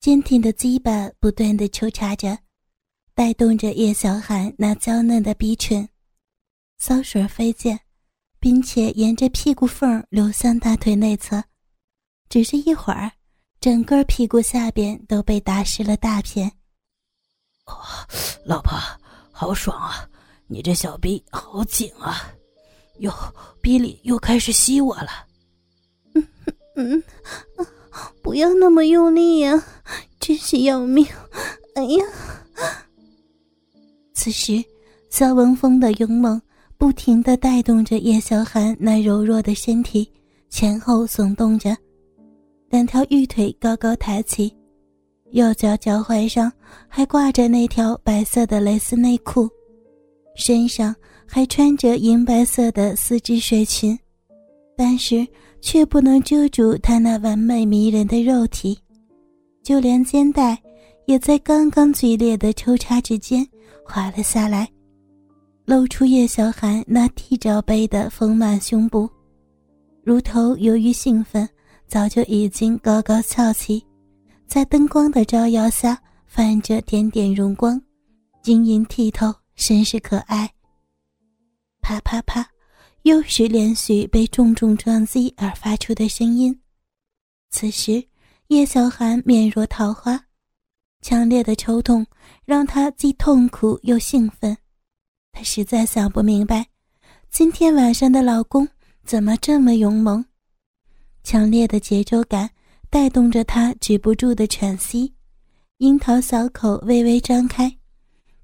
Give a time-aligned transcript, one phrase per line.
[0.00, 2.38] 坚挺的鸡巴不断的抽插着，
[3.14, 5.86] 带动着叶小寒那娇嫩的鼻唇，
[6.78, 7.78] 骚水飞溅，
[8.38, 11.44] 并且沿着屁股缝流向大腿内侧。
[12.30, 13.12] 只是一会儿，
[13.60, 16.50] 整个屁股下边都被打湿了大片。
[17.66, 17.76] 哦，
[18.46, 18.78] 老婆，
[19.30, 20.08] 好爽啊！
[20.46, 22.32] 你这小逼好紧啊，
[23.00, 23.12] 哟，
[23.60, 25.26] 逼里又开始吸我了。
[26.14, 26.26] 嗯
[26.76, 27.04] 嗯，
[28.22, 29.64] 不要那么用力呀，
[30.18, 31.06] 真是要命！
[31.74, 32.04] 哎呀！
[34.12, 34.62] 此时，
[35.08, 36.40] 肖文峰的勇猛
[36.76, 40.10] 不停的带动着叶小寒那柔弱的身体
[40.48, 41.76] 前后耸动着。
[42.68, 44.54] 两条玉腿高高抬起，
[45.30, 46.52] 右脚脚踝上
[46.86, 49.48] 还挂着那条白色的蕾丝内裤，
[50.36, 50.94] 身上
[51.26, 53.98] 还穿着银白色的丝质睡裙，
[54.76, 55.26] 但是
[55.60, 58.78] 却不能遮住他那完美迷人的肉体，
[59.62, 60.60] 就连肩带
[61.06, 63.46] 也在刚刚剧烈的抽插之间
[63.84, 64.68] 滑了下来，
[65.64, 69.08] 露出叶小寒那地罩杯的丰满胸部，
[70.02, 71.48] 乳头由于兴奋。
[71.86, 73.84] 早就已经高高翘起，
[74.46, 77.82] 在灯光的照耀下泛着点点荣光，
[78.44, 80.48] 晶莹剔透，甚是可爱。
[81.82, 82.48] 啪啪啪，
[83.02, 86.60] 又是连续被重重撞击而发出的声音。
[87.50, 88.04] 此时，
[88.48, 90.26] 叶小寒面若桃花，
[91.00, 92.06] 强烈的抽痛
[92.44, 94.56] 让她既痛苦又兴奋。
[95.32, 96.66] 她实在想不明白，
[97.30, 98.68] 今天晚上的老公
[99.04, 100.24] 怎么这么勇猛。
[101.22, 102.50] 强烈的节奏感
[102.88, 105.14] 带动着他止不住的喘息，
[105.78, 107.74] 樱桃小口微微张开，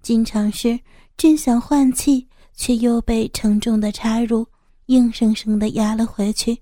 [0.03, 0.79] 经常是
[1.17, 2.27] 正想换气，
[2.57, 4.47] 却又被沉重的插入
[4.87, 6.59] 硬生生的压了回去，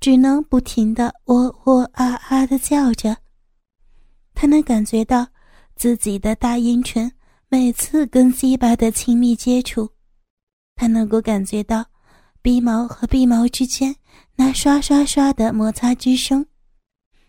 [0.00, 3.16] 只能不停的喔喔啊啊的叫着。
[4.34, 5.28] 他能感觉到
[5.76, 7.12] 自己的大阴唇
[7.48, 9.88] 每次跟鸡巴的亲密接触，
[10.74, 11.84] 他能够感觉到
[12.40, 13.94] 鼻毛和鼻毛之间。
[14.34, 16.44] 那刷刷刷的摩擦之声，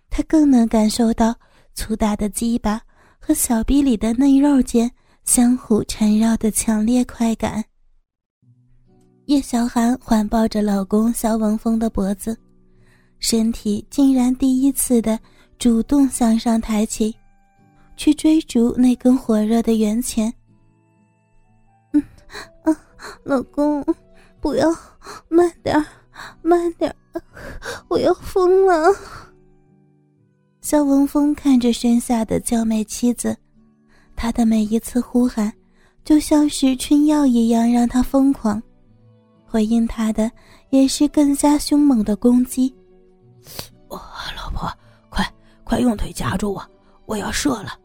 [0.10, 1.36] 他更能感受到
[1.76, 2.82] 粗大的鸡巴
[3.20, 4.90] 和小臂里的嫩肉间
[5.26, 7.64] 相互缠绕的强烈快感。
[9.26, 12.38] 叶小寒环抱着老公肖文峰的脖子，
[13.20, 15.18] 身体竟然第一次的
[15.58, 17.16] 主动向上抬起，
[17.96, 20.34] 去追逐那根火热的圆钳。
[21.94, 22.04] 嗯，
[22.64, 22.78] 啊，
[23.24, 23.86] 老公，
[24.42, 24.70] 不要，
[25.30, 25.84] 慢点。
[26.44, 26.96] 慢点，
[27.88, 28.96] 我要疯了！
[30.62, 33.36] 肖文峰看着身下的娇媚妻子，
[34.16, 35.52] 他的每一次呼喊，
[36.06, 38.62] 就像是春药一样让他疯狂。
[39.54, 40.32] 回应他的
[40.72, 42.74] 也是更加凶猛的攻击。
[43.88, 44.02] 我
[44.36, 44.68] 老婆，
[45.12, 45.24] 快
[45.64, 46.64] 快用腿夹住我，
[47.06, 47.78] 我要射了！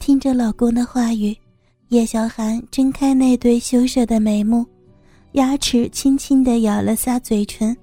[0.00, 1.36] 听着老公的话语，
[1.90, 4.66] 叶小寒睁开那对羞涩的眉目。
[5.34, 7.76] 牙齿轻轻的咬了下嘴唇，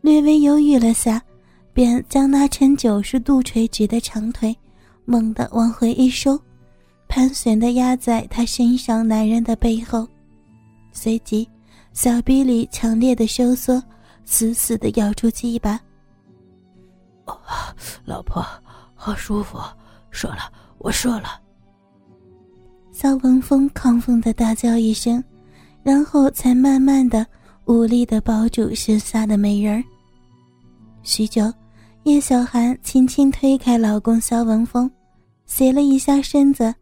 [0.00, 1.20] 略微犹豫了下，
[1.74, 4.56] 便将那呈九十度垂直的长腿
[5.04, 6.40] 猛地往回一收，
[7.06, 10.08] 盘旋地压在他身上男人的背后，
[10.90, 11.46] 随即
[12.00, 13.82] 小臂里强烈的收缩，
[14.24, 15.72] 死死的咬住鸡巴。
[17.24, 17.36] 哦，
[18.04, 18.40] 老婆，
[18.94, 19.58] 好舒服，
[20.12, 20.42] 射了，
[20.78, 21.40] 我射了。
[22.92, 25.20] 肖文峰亢奋的大叫一声。
[25.82, 27.26] 然后才慢慢的、
[27.64, 29.82] 无力的抱住身下的美人儿。
[31.02, 31.52] 许久，
[32.04, 34.88] 叶小寒轻轻推开老公肖文峰，
[35.46, 36.72] 斜了一下身子，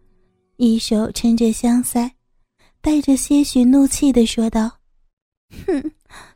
[0.59, 2.11] 一手撑着香腮，
[2.83, 4.71] 带着些许怒气的说道
[5.51, 5.93] ：“哼，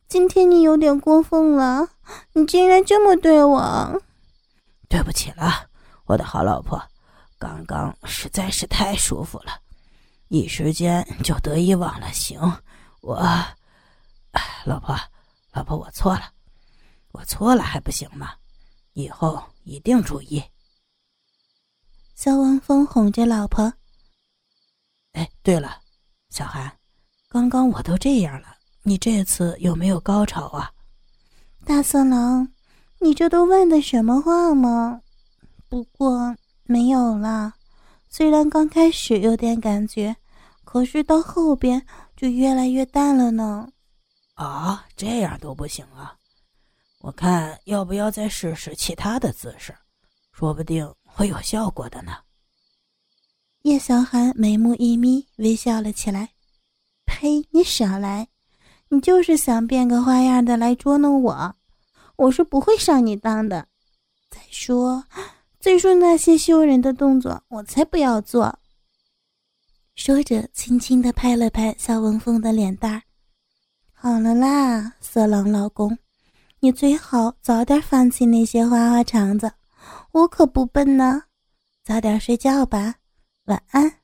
[0.09, 1.89] 今天你有点过分了，
[2.33, 4.03] 你竟然这么对我。”
[4.89, 5.69] 对不起了，
[6.07, 6.83] 我的好老婆，
[7.39, 9.61] 刚刚实在是太舒服了。
[10.29, 12.41] 一时间就得意忘了形，
[13.01, 13.15] 我，
[14.33, 14.97] 哎，老婆，
[15.53, 16.33] 老婆，我错了，
[17.13, 18.35] 我错了还不行吗？
[18.93, 20.43] 以后一定注意。
[22.15, 23.73] 肖文峰哄着老婆。
[25.13, 25.81] 哎，对了，
[26.29, 26.79] 小韩，
[27.29, 28.57] 刚刚我都这样了，
[28.91, 30.69] 你这次有没有高潮啊？
[31.65, 32.51] 大色狼，
[32.99, 35.01] 你这都问的什么话吗？
[35.69, 36.35] 不过
[36.65, 37.55] 没有啦。
[38.09, 40.17] 虽然刚开始有点感觉，
[40.65, 43.69] 可是到后边就越来越淡了呢。
[44.35, 46.17] 啊，这样都不行啊！
[46.99, 49.73] 我看要不要再试试其他的姿势，
[50.33, 52.17] 说不定会有效果的呢。
[53.63, 56.31] 叶小寒眉目一眯，微笑了起来。
[57.07, 57.47] 呸！
[57.53, 58.27] 你少来，
[58.91, 61.55] 你就是想变个花样的来捉弄我，
[62.17, 63.67] 我是不会上你当的。
[64.29, 65.05] 再说。
[65.61, 68.59] 再说那些羞人的动作，我才不要做。
[69.95, 73.03] 说着，轻轻的拍了拍肖文峰的脸蛋儿。
[73.93, 75.97] 好了啦，色狼老公，
[76.61, 79.53] 你最好早点放弃那些花花肠子，
[80.13, 81.23] 我可不笨呢。
[81.85, 82.95] 早点睡觉吧，
[83.45, 84.00] 晚安。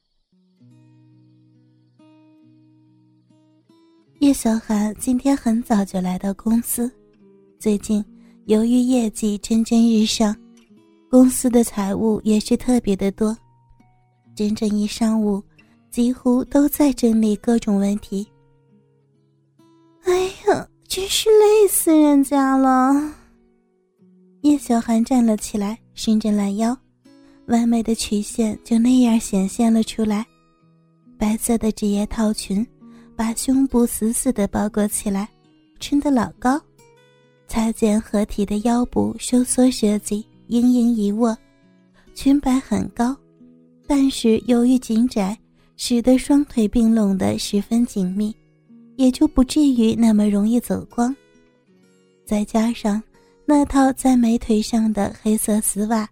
[4.20, 6.90] 叶小涵今天很早就来到公司，
[7.58, 8.02] 最近
[8.46, 10.34] 由于业绩蒸蒸日上，
[11.10, 13.36] 公司的财务也是特别的多，
[14.34, 15.42] 整整一上午
[15.90, 18.26] 几乎都在整理各种问题。
[20.04, 23.12] 哎呀，真是累死人家了！
[24.40, 26.74] 叶小涵站了起来，伸着懒腰，
[27.48, 30.26] 完美的曲线就那样显现了出来。
[31.18, 32.66] 白色的职业套裙
[33.16, 35.28] 把胸部死死的包裹起来，
[35.80, 36.60] 撑得老高。
[37.48, 41.36] 擦肩合体的腰部收缩设计，盈盈一握，
[42.14, 43.16] 裙摆很高，
[43.86, 45.36] 但是由于紧窄，
[45.76, 48.34] 使得双腿并拢的十分紧密。
[48.96, 51.14] 也就不至于那么容易走光，
[52.24, 53.02] 再加上
[53.44, 56.08] 那套在美腿上的黑色丝袜，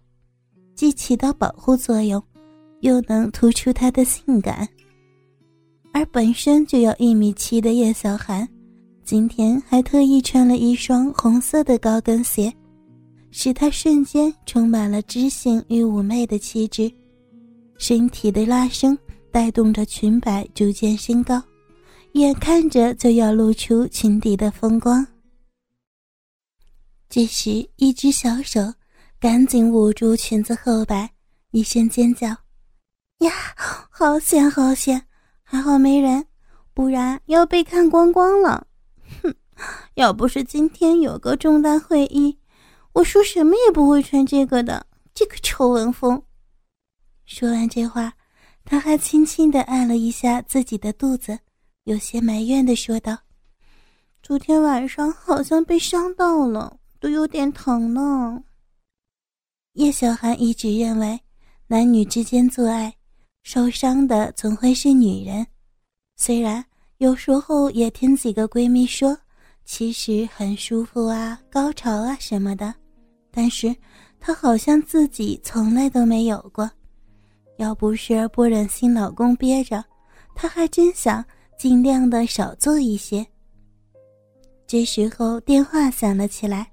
[0.75, 2.21] 既起到保护作用，
[2.81, 4.69] 又能突出她的性感。
[5.95, 8.45] 而本身就要一米七的叶小涵，
[9.05, 12.53] 今天还特意穿了一双红色的高跟鞋，
[13.31, 16.91] 使她瞬间充满了知性与妩媚的气质。
[17.77, 18.97] 身体的拉伸
[19.31, 21.41] 带动着裙摆逐渐升高。
[22.11, 25.05] 眼看着就要露出裙底的风光，
[27.07, 28.59] 这时一只小手
[29.17, 31.09] 赶紧捂住裙子后摆，
[31.51, 32.27] 一声尖叫
[33.19, 33.31] ：“呀，
[33.89, 35.04] 好险好险！
[35.45, 36.25] 还好没人，
[36.73, 38.67] 不然要被看光光了。”
[39.21, 39.33] 哼，
[39.93, 42.37] 要不是今天有个重大会议，
[42.93, 44.85] 我说什么也不会穿这个的。
[45.13, 46.21] 这个臭文风。
[47.25, 48.11] 说完这话，
[48.65, 51.39] 他还轻轻地按了一下自己的肚子。
[51.85, 53.17] 有些埋怨的说道
[54.21, 58.43] ：“昨天晚上好像被伤到了，都有点疼呢。”
[59.73, 61.21] 叶小涵一直认为，
[61.67, 62.94] 男女之间做爱，
[63.45, 65.45] 受伤的总会是女人。
[66.15, 66.65] 虽然
[66.97, 69.15] 有时候也听几个闺蜜说，
[69.65, 72.73] 其实很舒服啊，高潮啊什么的，
[73.29, 73.73] 但是
[74.19, 76.67] 她好像自己从来都没有过。
[77.57, 79.85] 要不是不忍心老公憋着，
[80.35, 81.23] 她还真想。
[81.57, 83.25] 尽量的少做一些。
[84.67, 86.69] 这时候电话响了起来，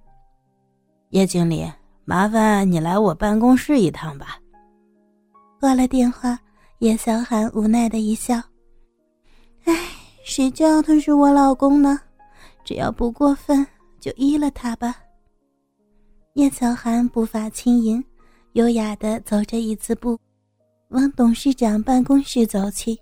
[1.11, 1.65] 叶经理，
[2.05, 4.41] 麻烦你来我办公室一趟吧。
[5.61, 6.37] 挂了电话，
[6.83, 8.43] 叶小涵无奈的一笑
[9.67, 9.73] ：“哎，
[10.25, 11.97] 谁叫他是我老公呢？
[12.65, 13.65] 只要不过分，
[14.01, 14.97] 就依了他吧。”
[16.35, 18.05] 叶小涵步伐轻盈，
[18.55, 20.19] 优雅的走着一字步，
[20.89, 22.99] 往董事长办公室走去。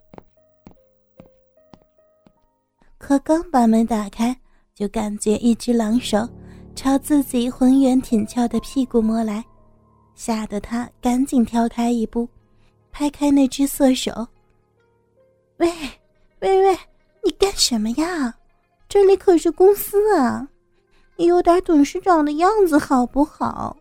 [2.98, 4.38] 可刚把门打开，
[4.74, 6.28] 就感觉一只狼手
[6.74, 9.42] 朝自己浑圆挺翘的屁股摸来，
[10.14, 12.28] 吓得他赶紧跳开一步，
[12.90, 14.28] 拍开那只色手。
[15.58, 15.70] 喂，
[16.40, 16.78] 喂喂，
[17.22, 18.34] 你干什么呀？
[18.88, 20.48] 这里可是公司啊，
[21.16, 23.76] 你有点董事长的样子好不好？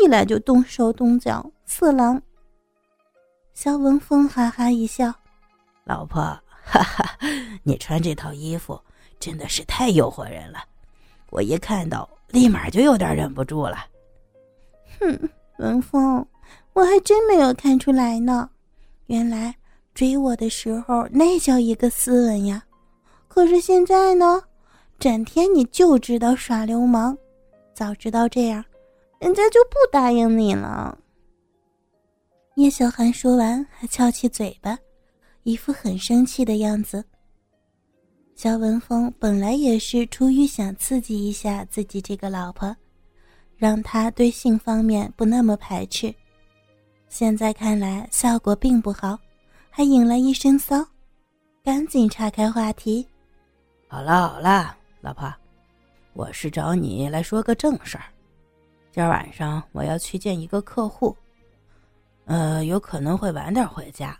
[0.00, 2.20] 一来就动手动脚，色狼。
[3.54, 5.12] 肖文峰哈哈一笑，
[5.84, 6.20] 老婆。
[6.68, 7.16] 哈哈，
[7.62, 8.78] 你穿这套衣服
[9.20, 10.58] 真的是太诱惑人了，
[11.30, 13.86] 我一看到立马就有点忍不住了。
[14.98, 16.26] 哼，文峰，
[16.76, 18.50] 我还真没有看出来呢，
[19.06, 19.54] 原来
[19.94, 22.62] 追我的时候那叫一个斯文呀，
[23.28, 24.42] 可是现在呢，
[24.98, 27.16] 整天你就知道耍流氓，
[27.72, 28.62] 早知道这样，
[29.18, 30.98] 人家就不答应你了。
[32.56, 34.78] 叶小涵说完，还翘起嘴巴。
[35.44, 37.02] 一副很生气的样子。
[38.34, 42.76] 肖文峰本来也是出于想刺激一下自己这个老婆，
[43.56, 46.14] 让她对性方面不那么排斥，
[47.18, 49.18] 现在看来效果并不好，
[49.70, 50.86] 还引来一身骚，
[51.64, 53.08] 赶紧岔开话题。
[53.88, 55.32] 好了好了，老婆，
[56.12, 58.04] 我是找你来说个正事儿。
[58.92, 61.16] 今儿晚上我要去见一个客户，
[62.26, 64.14] 呃，有可能会晚点回家。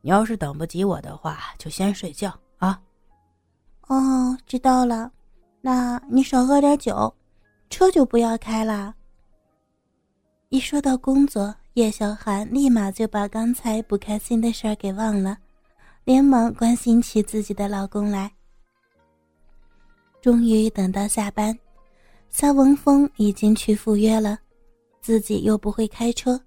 [0.00, 2.82] 你要是等不及我的话，就先睡觉啊。
[3.86, 5.08] 哦，知道了。
[5.60, 7.14] 那你少喝点酒，
[7.68, 8.92] 车就不要开了。
[10.48, 15.38] 一说到工作，叶小涵立马就把刚才不开心的事儿给忘了，
[16.04, 18.30] 连忙关心起自己的老公来。
[20.20, 21.56] 终于等到下班，
[22.28, 24.38] 肖文峰已经去赴约了，
[25.00, 26.38] 自己又不会开车，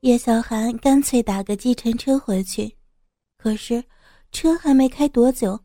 [0.00, 2.72] 叶小涵干脆打个计程车回去，
[3.36, 3.82] 可是
[4.30, 5.58] 车还没开多久，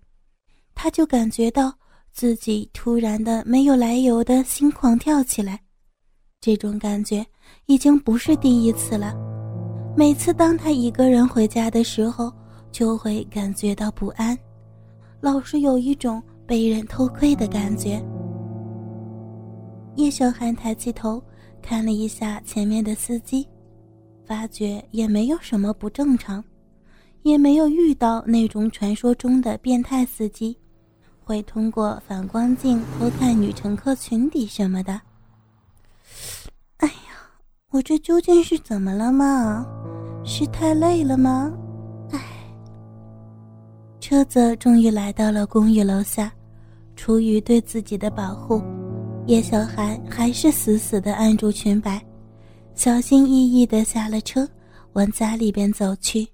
[0.74, 1.74] 他就感觉到
[2.12, 5.62] 自己突然的没有来由的心狂跳起来。
[6.42, 7.24] 这种感觉
[7.68, 9.14] 已经不是第一次了。
[9.96, 12.34] 每次当他一个人回家的时候，
[12.72, 14.36] 就会感觉到不安，
[15.20, 18.04] 老是有一种被人偷窥的感觉。
[19.98, 21.22] 叶小寒抬起头
[21.62, 23.48] 看了一下前面的司机，
[24.26, 26.44] 发觉也没有什么不正常，
[27.22, 30.58] 也没有遇到那种传说中的变态司机，
[31.24, 35.00] 会通过反光镜偷看女乘客裙底什么的。
[37.72, 39.66] 我这究竟是怎么了嘛？
[40.26, 41.52] 是太累了吗？
[42.12, 42.20] 唉。
[44.02, 46.30] 车子终于来到了公寓楼下，
[46.98, 48.62] 出于对自己的保护。
[49.28, 52.04] 叶小寒还是死死地按住裙摆，
[52.76, 54.46] 小心翼翼地下了车，
[54.92, 56.28] 往家里边走去。